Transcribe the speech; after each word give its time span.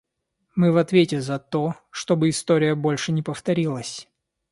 Мы 0.55 0.71
в 0.71 0.77
ответе 0.77 1.21
за 1.21 1.37
то, 1.37 1.75
чтобы 1.91 2.29
история 2.31 2.73
больше 2.73 3.11
не 3.11 3.21
повторилась. 3.21 4.09